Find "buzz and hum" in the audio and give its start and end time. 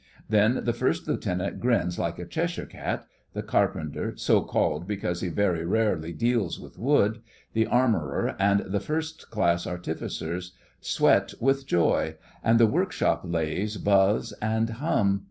13.77-15.19